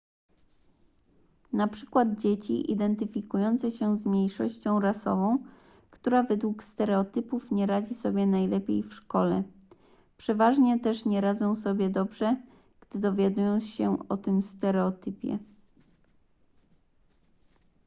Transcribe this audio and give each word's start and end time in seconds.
na 1.53 1.67
przykład 1.67 2.19
dzieci 2.19 2.71
identyfikujące 2.71 3.71
się 3.71 3.97
z 3.97 4.05
mniejszością 4.05 4.79
rasową 4.79 5.37
która 5.91 6.23
według 6.23 6.63
stereotypów 6.63 7.51
nie 7.51 7.65
radzi 7.65 7.93
sobie 7.95 8.27
najlepiej 8.27 8.83
w 8.83 8.93
szkole 8.93 9.43
przeważnie 10.17 10.79
też 10.79 11.05
nie 11.05 11.21
radzą 11.21 11.55
sobie 11.55 11.89
dobrze 11.89 12.37
gdy 12.79 12.99
dowiadują 12.99 13.59
się 13.59 13.97
o 14.09 14.17
tym 14.17 14.41
stereotypie 14.41 15.39